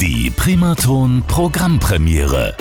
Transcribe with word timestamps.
Die 0.00 0.30
Primaton 0.30 1.24
Programmpremiere. 1.26 2.54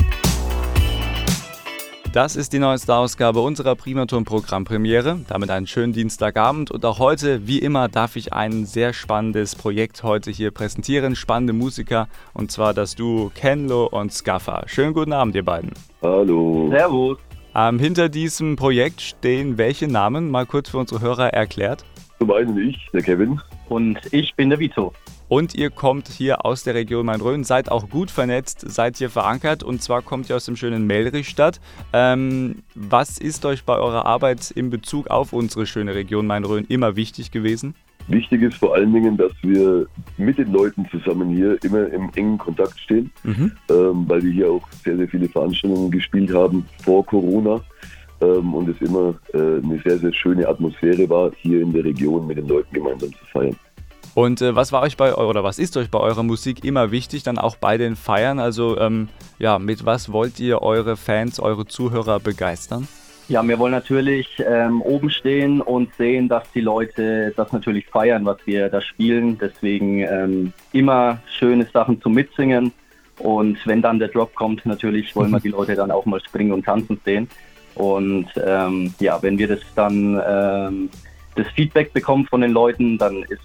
Das 2.11 2.35
ist 2.35 2.51
die 2.51 2.57
neueste 2.57 2.95
Ausgabe 2.95 3.41
unserer 3.41 3.75
Primaton 3.75 4.25
Programmpremiere. 4.25 5.19
Damit 5.27 5.51
einen 5.51 5.67
schönen 5.67 5.93
Dienstagabend 5.93 6.71
und 6.71 6.83
auch 6.83 6.97
heute, 6.97 7.45
wie 7.45 7.59
immer, 7.59 7.89
darf 7.89 8.15
ich 8.15 8.33
ein 8.33 8.65
sehr 8.65 8.91
spannendes 8.91 9.55
Projekt 9.55 10.01
heute 10.01 10.31
hier 10.31 10.49
präsentieren. 10.49 11.15
Spannende 11.15 11.53
Musiker 11.53 12.07
und 12.33 12.51
zwar 12.51 12.73
das 12.73 12.95
Duo 12.95 13.31
Kenlo 13.35 13.85
und 13.85 14.11
Scaffa. 14.11 14.63
Schönen 14.65 14.95
guten 14.95 15.13
Abend, 15.13 15.35
ihr 15.35 15.45
beiden. 15.45 15.73
Hallo. 16.01 16.71
Servus. 16.71 17.19
Ähm, 17.53 17.77
hinter 17.77 18.09
diesem 18.09 18.55
Projekt 18.55 18.99
stehen 18.99 19.59
welche 19.59 19.87
Namen? 19.87 20.31
Mal 20.31 20.47
kurz 20.47 20.69
für 20.71 20.79
unsere 20.79 21.01
Hörer 21.01 21.35
erklärt. 21.35 21.85
Zum 22.17 22.31
einen 22.31 22.57
ich, 22.57 22.89
der 22.93 23.03
Kevin. 23.03 23.39
Und 23.69 23.99
ich 24.11 24.33
bin 24.33 24.49
der 24.49 24.57
Vito. 24.57 24.91
Und 25.29 25.55
ihr 25.55 25.69
kommt 25.69 26.07
hier 26.07 26.45
aus 26.45 26.63
der 26.63 26.73
Region 26.73 27.05
Main-Rhön, 27.05 27.43
seid 27.43 27.69
auch 27.69 27.89
gut 27.89 28.11
vernetzt, 28.11 28.63
seid 28.65 28.97
hier 28.97 29.09
verankert 29.09 29.61
und 29.61 29.81
zwar 29.81 30.01
kommt 30.01 30.29
ihr 30.29 30.37
aus 30.37 30.45
dem 30.45 30.55
schönen 30.55 30.87
Melrichstadt. 30.87 31.59
Ähm, 31.91 32.63
was 32.75 33.17
ist 33.17 33.45
euch 33.45 33.65
bei 33.65 33.77
eurer 33.77 34.05
Arbeit 34.05 34.51
in 34.51 34.69
Bezug 34.69 35.09
auf 35.09 35.33
unsere 35.33 35.65
schöne 35.65 35.95
Region 35.95 36.27
Main-Rhön 36.27 36.65
immer 36.69 36.95
wichtig 36.95 37.31
gewesen? 37.31 37.75
Wichtig 38.07 38.41
ist 38.41 38.55
vor 38.55 38.73
allen 38.73 38.93
Dingen, 38.93 39.17
dass 39.17 39.33
wir 39.41 39.85
mit 40.17 40.37
den 40.37 40.53
Leuten 40.53 40.87
zusammen 40.89 41.29
hier 41.35 41.61
immer 41.61 41.87
im 41.91 42.09
engen 42.15 42.37
Kontakt 42.37 42.79
stehen, 42.79 43.11
Mhm. 43.23 43.51
ähm, 43.69 44.05
weil 44.07 44.23
wir 44.23 44.31
hier 44.31 44.49
auch 44.49 44.65
sehr, 44.85 44.95
sehr 44.95 45.09
viele 45.09 45.27
Veranstaltungen 45.27 45.91
gespielt 45.91 46.33
haben 46.33 46.65
vor 46.83 47.05
Corona 47.05 47.59
ähm, 48.21 48.53
und 48.53 48.69
es 48.69 48.79
immer 48.79 49.13
äh, 49.33 49.37
eine 49.61 49.81
sehr, 49.83 49.97
sehr 49.97 50.13
schöne 50.13 50.47
Atmosphäre 50.47 51.09
war, 51.09 51.31
hier 51.35 51.61
in 51.61 51.73
der 51.73 51.83
Region 51.83 52.25
mit 52.27 52.37
den 52.37 52.47
Leuten 52.47 52.73
gemeinsam 52.73 53.11
zu 53.11 53.25
feiern. 53.33 53.57
Und 54.17 54.41
äh, 54.41 54.55
was 54.55 54.71
war 54.71 54.81
euch 54.81 54.97
bei 54.97 55.13
oder 55.13 55.43
was 55.43 55.59
ist 55.59 55.77
euch 55.77 55.91
bei 55.91 55.99
eurer 55.99 56.23
Musik 56.23 56.65
immer 56.65 56.89
wichtig, 56.89 57.21
dann 57.21 57.37
auch 57.37 57.55
bei 57.55 57.77
den 57.77 57.95
Feiern? 57.95 58.39
Also 58.39 58.75
ähm, 58.79 59.09
ja, 59.37 59.59
mit 59.59 59.85
was 59.85 60.11
wollt 60.11 60.39
ihr 60.39 60.63
eure 60.63 60.97
Fans, 60.97 61.39
eure 61.39 61.67
Zuhörer 61.67 62.19
begeistern? 62.19 62.87
Ja, 63.27 63.47
wir 63.47 63.59
wollen 63.59 63.73
natürlich 63.73 64.27
ähm, 64.43 64.81
oben 64.81 65.11
stehen 65.11 65.61
und 65.61 65.93
sehen, 65.99 66.29
dass 66.29 66.51
die 66.51 66.61
Leute 66.61 67.31
das 67.37 67.51
natürlich 67.51 67.85
feiern, 67.85 68.25
was 68.25 68.37
wir 68.45 68.69
da 68.69 68.81
spielen. 68.81 69.37
Deswegen 69.39 69.99
ähm, 69.99 70.51
immer 70.71 71.19
schöne 71.37 71.67
Sachen 71.71 72.01
zum 72.01 72.15
Mitsingen. 72.15 72.71
Und 73.19 73.59
wenn 73.67 73.83
dann 73.83 73.99
der 73.99 74.07
Drop 74.07 74.33
kommt, 74.33 74.65
natürlich 74.65 75.15
wollen 75.15 75.29
wir 75.29 75.41
die 75.41 75.49
Leute 75.49 75.75
dann 75.75 75.91
auch 75.91 76.07
mal 76.07 76.21
springen 76.21 76.53
und 76.53 76.65
tanzen 76.65 76.99
sehen. 77.05 77.29
Und 77.75 78.29
ähm, 78.43 78.95
ja, 78.99 79.21
wenn 79.21 79.37
wir 79.37 79.47
das 79.47 79.59
dann 79.75 80.19
ähm, 80.27 80.89
das 81.35 81.45
Feedback 81.49 81.93
bekommen 81.93 82.25
von 82.25 82.41
den 82.41 82.49
Leuten, 82.49 82.97
dann 82.97 83.21
ist 83.21 83.41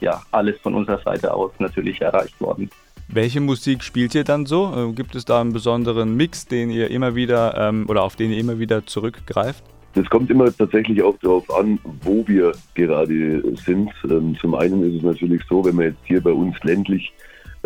ja 0.00 0.22
alles 0.30 0.58
von 0.60 0.74
unserer 0.74 1.00
Seite 1.02 1.32
aus 1.32 1.52
natürlich 1.58 2.00
erreicht 2.00 2.40
worden. 2.40 2.70
Welche 3.08 3.40
Musik 3.40 3.84
spielt 3.84 4.14
ihr 4.14 4.24
dann 4.24 4.46
so? 4.46 4.90
Äh, 4.90 4.92
gibt 4.92 5.14
es 5.14 5.24
da 5.24 5.40
einen 5.40 5.52
besonderen 5.52 6.16
Mix, 6.16 6.46
den 6.46 6.70
ihr 6.70 6.90
immer 6.90 7.14
wieder 7.14 7.56
ähm, 7.56 7.86
oder 7.88 8.02
auf 8.02 8.16
den 8.16 8.32
ihr 8.32 8.38
immer 8.38 8.58
wieder 8.58 8.84
zurückgreift? 8.84 9.62
Es 9.94 10.10
kommt 10.10 10.30
immer 10.30 10.54
tatsächlich 10.54 11.02
auch 11.02 11.16
darauf 11.20 11.48
an, 11.56 11.78
wo 12.02 12.26
wir 12.26 12.52
gerade 12.74 13.42
sind. 13.64 13.90
Ähm, 14.04 14.36
zum 14.40 14.54
einen 14.54 14.82
ist 14.90 14.98
es 14.98 15.02
natürlich 15.02 15.42
so, 15.48 15.64
wenn 15.64 15.78
wir 15.78 15.86
jetzt 15.86 16.04
hier 16.04 16.20
bei 16.20 16.32
uns 16.32 16.56
ländlich 16.64 17.12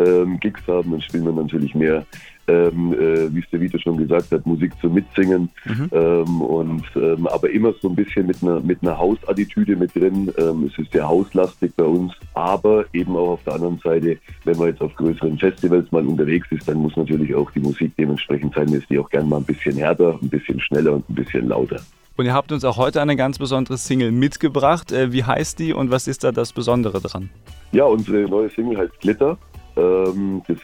ähm, 0.05 0.39
Gigs 0.39 0.61
haben, 0.67 0.91
dann 0.91 1.01
spielen 1.01 1.25
wir 1.25 1.33
natürlich 1.33 1.75
mehr, 1.75 2.05
ähm, 2.47 2.93
äh, 2.93 3.33
wie 3.33 3.39
es 3.39 3.49
der 3.51 3.61
Vito 3.61 3.77
schon 3.77 3.97
gesagt 3.97 4.31
hat, 4.31 4.45
Musik 4.45 4.73
zum 4.81 4.93
Mitsingen. 4.93 5.49
Mhm. 5.65 5.89
Ähm, 5.91 6.41
und, 6.41 6.83
ähm, 6.95 7.27
aber 7.27 7.49
immer 7.49 7.73
so 7.81 7.89
ein 7.89 7.95
bisschen 7.95 8.27
mit 8.27 8.41
einer, 8.41 8.59
mit 8.59 8.79
einer 8.81 8.97
Hausattitüde 8.97 9.75
mit 9.75 9.95
drin. 9.95 10.31
Ähm, 10.37 10.69
es 10.71 10.77
ist 10.77 10.91
sehr 10.91 11.07
hauslastig 11.07 11.73
bei 11.75 11.83
uns, 11.83 12.13
aber 12.33 12.85
eben 12.93 13.15
auch 13.15 13.29
auf 13.29 13.43
der 13.43 13.53
anderen 13.53 13.79
Seite, 13.79 14.17
wenn 14.43 14.57
man 14.57 14.67
jetzt 14.67 14.81
auf 14.81 14.95
größeren 14.95 15.37
Festivals 15.37 15.91
mal 15.91 16.05
unterwegs 16.05 16.47
ist, 16.51 16.67
dann 16.67 16.77
muss 16.77 16.95
natürlich 16.95 17.33
auch 17.35 17.51
die 17.51 17.59
Musik 17.59 17.93
dementsprechend 17.97 18.55
sein, 18.55 18.67
ist 18.69 18.89
die 18.89 18.99
auch 18.99 19.09
gern 19.09 19.29
mal 19.29 19.37
ein 19.37 19.45
bisschen 19.45 19.77
härter, 19.77 20.17
ein 20.21 20.29
bisschen 20.29 20.59
schneller 20.59 20.93
und 20.93 21.09
ein 21.09 21.15
bisschen 21.15 21.47
lauter. 21.47 21.79
Und 22.17 22.25
ihr 22.25 22.33
habt 22.33 22.51
uns 22.51 22.65
auch 22.65 22.77
heute 22.77 23.01
eine 23.01 23.15
ganz 23.15 23.39
besondere 23.39 23.77
Single 23.77 24.11
mitgebracht. 24.11 24.91
Äh, 24.91 25.11
wie 25.13 25.23
heißt 25.23 25.59
die 25.59 25.73
und 25.73 25.91
was 25.91 26.07
ist 26.07 26.23
da 26.23 26.31
das 26.31 26.53
Besondere 26.53 26.99
dran? 26.99 27.29
Ja, 27.71 27.85
unsere 27.85 28.29
neue 28.29 28.49
Single 28.49 28.77
heißt 28.77 28.99
Glitter. 28.99 29.37
Ähm, 29.77 30.41
das 30.47 30.57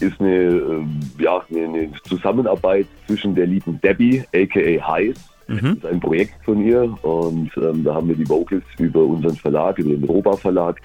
ist 0.00 0.20
eine, 0.20 0.36
ähm, 0.36 1.00
ja, 1.18 1.42
eine, 1.50 1.64
eine 1.64 1.92
Zusammenarbeit 2.04 2.86
zwischen 3.06 3.34
der 3.34 3.46
lieben 3.46 3.80
Debbie, 3.80 4.22
aka 4.34 4.88
Heiß. 4.88 5.16
Mhm. 5.48 5.56
Das 5.56 5.74
ist 5.74 5.86
ein 5.86 6.00
Projekt 6.00 6.44
von 6.44 6.64
ihr 6.64 6.82
und 7.02 7.50
ähm, 7.56 7.82
da 7.84 7.94
haben 7.94 8.08
wir 8.08 8.14
die 8.14 8.28
Vocals 8.28 8.64
über 8.78 9.02
unseren 9.02 9.36
Verlag, 9.36 9.78
über 9.78 9.90
den 9.90 10.04
Roba 10.04 10.36
Verlag 10.36 10.80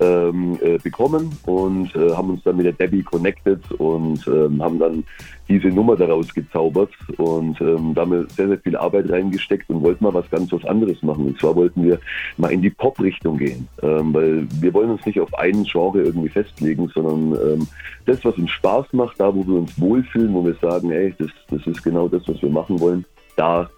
ähm, 0.00 0.58
äh, 0.62 0.78
bekommen 0.78 1.36
und 1.46 1.94
äh, 1.94 2.12
haben 2.12 2.30
uns 2.30 2.42
dann 2.44 2.56
mit 2.56 2.66
der 2.66 2.72
Debbie 2.72 3.02
connected 3.02 3.60
und 3.72 4.26
ähm, 4.26 4.62
haben 4.62 4.78
dann 4.78 5.04
diese 5.48 5.68
Nummer 5.68 5.96
daraus 5.96 6.32
gezaubert 6.34 6.90
und 7.16 7.60
ähm, 7.60 7.94
da 7.94 8.02
haben 8.02 8.12
wir 8.12 8.26
sehr, 8.28 8.48
sehr 8.48 8.58
viel 8.58 8.76
Arbeit 8.76 9.10
reingesteckt 9.10 9.70
und 9.70 9.82
wollten 9.82 10.04
mal 10.04 10.14
was 10.14 10.28
ganz 10.30 10.52
was 10.52 10.64
anderes 10.64 11.02
machen. 11.02 11.26
Und 11.26 11.38
zwar 11.38 11.54
wollten 11.54 11.84
wir 11.84 11.98
mal 12.36 12.52
in 12.52 12.62
die 12.62 12.70
Pop-Richtung 12.70 13.38
gehen, 13.38 13.68
ähm, 13.82 14.12
weil 14.12 14.46
wir 14.60 14.74
wollen 14.74 14.90
uns 14.90 15.06
nicht 15.06 15.20
auf 15.20 15.32
einen 15.34 15.64
Genre 15.64 16.02
irgendwie 16.02 16.28
festlegen, 16.28 16.88
sondern 16.92 17.38
ähm, 17.40 17.68
das, 18.06 18.24
was 18.24 18.36
uns 18.36 18.50
Spaß 18.50 18.92
macht, 18.92 19.20
da, 19.20 19.34
wo 19.34 19.46
wir 19.46 19.54
uns 19.54 19.80
wohlfühlen, 19.80 20.34
wo 20.34 20.44
wir 20.44 20.54
sagen, 20.60 20.90
ey, 20.90 21.14
das, 21.18 21.30
das 21.50 21.66
ist 21.66 21.82
genau 21.82 22.08
das, 22.08 22.26
was 22.28 22.40
wir 22.42 22.50
machen 22.50 22.78
wollen, 22.80 23.04
da 23.36 23.68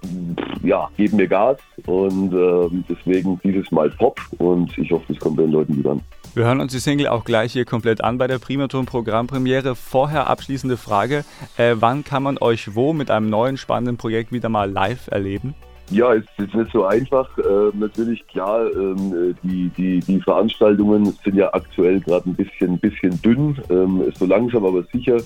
ja, 0.63 0.89
geben 0.97 1.19
wir 1.19 1.29
Gas 1.29 1.59
und 1.87 2.33
ähm, 2.33 2.85
deswegen 2.89 3.41
dieses 3.45 3.71
Mal 3.71 3.91
Pop 3.91 4.21
und 4.39 4.77
ich 4.79 4.91
hoffe, 4.91 5.05
das 5.09 5.19
kommt 5.19 5.37
bei 5.37 5.43
den 5.43 5.53
Leuten 5.53 5.77
gut 5.77 5.87
an. 5.87 6.01
Wir 6.35 6.45
hören 6.45 6.61
uns 6.61 6.73
die 6.73 6.79
Single 6.79 7.09
auch 7.09 7.25
gleich 7.25 7.53
hier 7.53 7.65
komplett 7.65 8.03
an 8.03 8.19
bei 8.19 8.27
der 8.27 8.39
Primaton 8.39 8.87
Programmpremiere. 8.87 9.75
Vorher 9.75 10.29
abschließende 10.29 10.77
Frage: 10.77 11.25
äh, 11.57 11.75
Wann 11.79 12.05
kann 12.05 12.23
man 12.23 12.39
euch 12.39 12.75
wo 12.75 12.93
mit 12.93 13.11
einem 13.11 13.29
neuen 13.29 13.57
spannenden 13.57 13.97
Projekt 13.97 14.31
wieder 14.31 14.49
mal 14.49 14.71
live 14.71 15.09
erleben? 15.09 15.55
Ja, 15.91 16.15
es 16.15 16.25
ist 16.37 16.55
nicht 16.55 16.71
so 16.73 16.85
einfach. 16.85 17.37
Äh, 17.39 17.71
natürlich 17.75 18.27
klar, 18.27 18.67
ähm, 18.75 19.35
die, 19.43 19.71
die, 19.77 20.01
die 20.01 20.21
Veranstaltungen 20.21 21.15
sind 21.25 21.37
ja 21.37 21.53
aktuell 21.55 22.01
gerade 22.01 22.29
ein 22.29 22.35
bisschen, 22.35 22.79
bisschen 22.79 23.21
dünn. 23.23 23.59
Ähm, 23.71 24.05
so 24.15 24.27
langsam 24.27 24.67
aber 24.67 24.83
sicher 24.93 25.19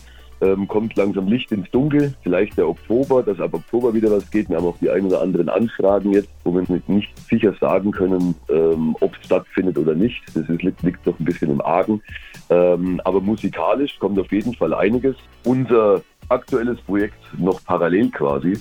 ähm, 0.43 0.67
kommt 0.69 0.97
langsam 0.97 1.29
Licht 1.29 1.53
ins 1.53 1.71
Dunkel. 1.71 2.15
Vielleicht 2.23 2.59
der 2.59 2.69
Oktober, 2.69 3.23
dass 3.23 3.41
ab 3.41 3.55
Oktober 3.55 3.95
wieder 3.95 4.11
was 4.11 4.31
geht. 4.31 4.49
Wir 4.49 4.57
haben 4.57 4.67
auch 4.67 4.77
die 4.81 4.91
ein 4.91 5.07
oder 5.07 5.23
anderen 5.23 5.49
Anfragen 5.49 6.13
jetzt, 6.13 6.29
wo 6.45 6.55
wir 6.55 6.65
nicht 6.89 7.13
sicher 7.29 7.55
sagen 7.61 7.93
können, 7.93 8.35
ähm, 8.49 8.97
ob 9.01 9.17
es 9.17 9.27
stattfindet 9.27 9.79
oder 9.79 9.95
nicht. 9.95 10.23
Das 10.35 10.49
ist, 10.49 10.63
liegt, 10.63 10.83
liegt 10.83 11.07
doch 11.07 11.19
ein 11.19 11.25
bisschen 11.25 11.51
im 11.51 11.61
Argen. 11.61 12.03
Ähm, 12.51 13.01
aber 13.05 13.21
musikalisch 13.21 13.99
kommt 13.99 14.19
auf 14.19 14.31
jeden 14.33 14.55
Fall 14.55 14.75
einiges. 14.75 15.17
Unser 15.45 16.03
aktuelles 16.29 16.81
Projekt 16.83 17.21
noch 17.39 17.65
parallel 17.65 18.11
quasi 18.11 18.59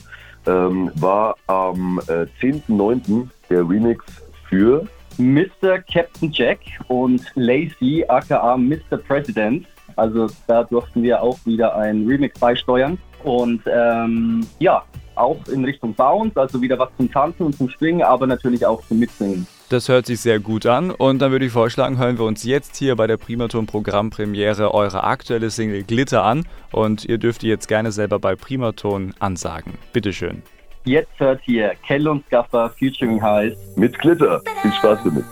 ähm, 0.47 0.91
war 0.95 1.35
am 1.47 1.99
äh, 2.07 2.25
10.9. 2.41 3.27
der 3.49 3.67
Remix 3.67 4.05
für 4.49 4.87
Mr. 5.17 5.79
Captain 5.91 6.31
Jack 6.31 6.59
und 6.87 7.21
Lacey, 7.35 8.05
aka 8.07 8.57
Mr. 8.57 8.97
President. 9.07 9.67
Also 9.95 10.27
da 10.47 10.63
durften 10.63 11.03
wir 11.03 11.21
auch 11.21 11.37
wieder 11.45 11.75
ein 11.75 12.07
Remix 12.07 12.39
beisteuern. 12.39 12.97
Und 13.23 13.61
ähm, 13.67 14.45
ja, 14.59 14.83
auch 15.15 15.37
in 15.47 15.63
Richtung 15.65 15.93
Bounce, 15.93 16.39
also 16.39 16.61
wieder 16.61 16.79
was 16.79 16.89
zum 16.97 17.11
Tanzen 17.11 17.43
und 17.45 17.55
zum 17.55 17.69
Springen, 17.69 18.01
aber 18.01 18.25
natürlich 18.25 18.65
auch 18.65 18.81
zum 18.87 18.99
Mitsingen. 18.99 19.45
Das 19.71 19.87
hört 19.87 20.05
sich 20.05 20.19
sehr 20.19 20.41
gut 20.41 20.65
an 20.65 20.91
und 20.91 21.19
dann 21.19 21.31
würde 21.31 21.45
ich 21.45 21.53
vorschlagen, 21.53 21.97
hören 21.97 22.17
wir 22.17 22.25
uns 22.25 22.43
jetzt 22.43 22.75
hier 22.75 22.97
bei 22.97 23.07
der 23.07 23.15
Primaton 23.15 23.67
Programmpremiere 23.67 24.73
eure 24.73 25.05
aktuelle 25.05 25.49
Single 25.49 25.83
Glitter 25.83 26.25
an 26.25 26.45
und 26.73 27.05
ihr 27.05 27.17
dürft 27.17 27.41
die 27.41 27.47
jetzt 27.47 27.69
gerne 27.69 27.93
selber 27.93 28.19
bei 28.19 28.35
Primaton 28.35 29.13
ansagen. 29.19 29.75
Bitteschön. 29.93 30.41
Jetzt 30.83 31.17
hört 31.19 31.39
ihr 31.47 31.71
Kell 31.87 32.05
und 32.09 32.25
Scaffer 32.25 32.69
featuring 32.77 33.21
Heiß. 33.21 33.53
mit 33.77 33.97
Glitter. 33.97 34.41
Viel 34.61 34.73
Spaß 34.73 35.05
damit. 35.05 35.23